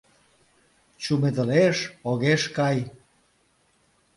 [1.01, 1.77] Чумедылеш,
[2.09, 2.77] огеш кай.